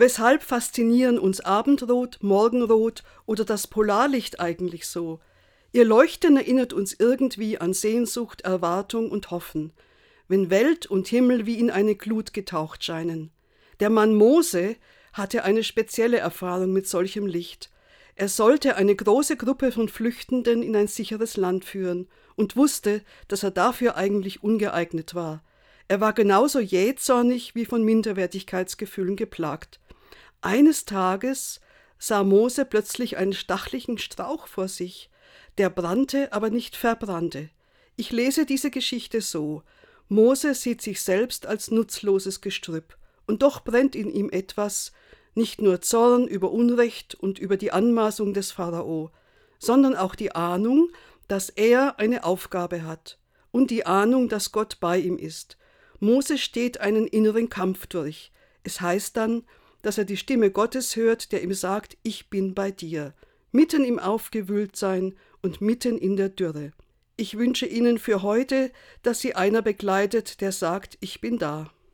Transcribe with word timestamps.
Weshalb 0.00 0.42
faszinieren 0.42 1.18
uns 1.18 1.42
Abendrot, 1.42 2.22
Morgenrot 2.22 3.02
oder 3.26 3.44
das 3.44 3.66
Polarlicht 3.66 4.40
eigentlich 4.40 4.86
so? 4.86 5.20
Ihr 5.72 5.84
Leuchten 5.84 6.38
erinnert 6.38 6.72
uns 6.72 6.96
irgendwie 6.98 7.58
an 7.58 7.74
Sehnsucht, 7.74 8.40
Erwartung 8.40 9.10
und 9.10 9.30
Hoffen, 9.30 9.74
wenn 10.26 10.48
Welt 10.48 10.86
und 10.86 11.06
Himmel 11.08 11.44
wie 11.44 11.58
in 11.58 11.70
eine 11.70 11.96
Glut 11.96 12.32
getaucht 12.32 12.82
scheinen. 12.82 13.30
Der 13.80 13.90
Mann 13.90 14.14
Mose 14.14 14.76
hatte 15.12 15.44
eine 15.44 15.62
spezielle 15.62 16.16
Erfahrung 16.16 16.72
mit 16.72 16.88
solchem 16.88 17.26
Licht. 17.26 17.68
Er 18.14 18.30
sollte 18.30 18.76
eine 18.76 18.96
große 18.96 19.36
Gruppe 19.36 19.70
von 19.70 19.90
Flüchtenden 19.90 20.62
in 20.62 20.76
ein 20.76 20.88
sicheres 20.88 21.36
Land 21.36 21.66
führen 21.66 22.08
und 22.36 22.56
wusste, 22.56 23.02
dass 23.28 23.42
er 23.42 23.50
dafür 23.50 23.96
eigentlich 23.96 24.42
ungeeignet 24.42 25.14
war. 25.14 25.44
Er 25.88 26.00
war 26.00 26.14
genauso 26.14 26.58
jähzornig 26.58 27.54
wie 27.54 27.66
von 27.66 27.84
Minderwertigkeitsgefühlen 27.84 29.16
geplagt. 29.16 29.78
Eines 30.42 30.84
Tages 30.84 31.60
sah 31.98 32.24
Mose 32.24 32.64
plötzlich 32.64 33.16
einen 33.16 33.34
stachlichen 33.34 33.98
Strauch 33.98 34.46
vor 34.46 34.68
sich, 34.68 35.10
der 35.58 35.68
brannte, 35.68 36.32
aber 36.32 36.50
nicht 36.50 36.76
verbrannte. 36.76 37.50
Ich 37.96 38.10
lese 38.10 38.46
diese 38.46 38.70
Geschichte 38.70 39.20
so. 39.20 39.62
Mose 40.08 40.54
sieht 40.54 40.80
sich 40.80 41.02
selbst 41.02 41.46
als 41.46 41.70
nutzloses 41.70 42.40
Gestrüpp, 42.40 42.96
und 43.26 43.42
doch 43.42 43.60
brennt 43.60 43.94
in 43.94 44.10
ihm 44.10 44.30
etwas, 44.30 44.92
nicht 45.34 45.60
nur 45.60 45.82
Zorn 45.82 46.26
über 46.26 46.50
Unrecht 46.50 47.14
und 47.14 47.38
über 47.38 47.56
die 47.56 47.72
Anmaßung 47.72 48.32
des 48.34 48.50
Pharao, 48.50 49.10
sondern 49.58 49.94
auch 49.94 50.14
die 50.14 50.34
Ahnung, 50.34 50.90
dass 51.28 51.50
er 51.50 51.98
eine 51.98 52.24
Aufgabe 52.24 52.82
hat 52.84 53.18
und 53.52 53.70
die 53.70 53.86
Ahnung, 53.86 54.28
dass 54.28 54.52
Gott 54.52 54.78
bei 54.80 54.98
ihm 54.98 55.18
ist. 55.18 55.58
Mose 56.00 56.38
steht 56.38 56.80
einen 56.80 57.06
inneren 57.06 57.50
Kampf 57.50 57.86
durch. 57.86 58.32
Es 58.64 58.80
heißt 58.80 59.16
dann, 59.16 59.44
dass 59.82 59.98
er 59.98 60.04
die 60.04 60.16
Stimme 60.16 60.50
Gottes 60.50 60.96
hört, 60.96 61.32
der 61.32 61.42
ihm 61.42 61.54
sagt, 61.54 61.96
ich 62.02 62.30
bin 62.30 62.54
bei 62.54 62.70
dir, 62.70 63.14
mitten 63.52 63.84
im 63.84 63.98
Aufgewühltsein 63.98 65.14
und 65.42 65.60
mitten 65.60 65.98
in 65.98 66.16
der 66.16 66.28
Dürre. 66.28 66.72
Ich 67.16 67.36
wünsche 67.36 67.66
Ihnen 67.66 67.98
für 67.98 68.22
heute, 68.22 68.70
dass 69.02 69.20
Sie 69.20 69.34
einer 69.34 69.62
begleitet, 69.62 70.40
der 70.40 70.52
sagt, 70.52 70.96
ich 71.00 71.20
bin 71.20 71.38
da. 71.38 71.70